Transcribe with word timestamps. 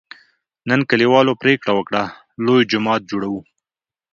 نن 0.69 0.79
کلیوالو 0.89 1.33
پرېکړه 1.41 1.71
وکړه: 1.75 2.03
لوی 2.45 2.61
جومات 2.71 3.01
جوړوو. 3.09 3.41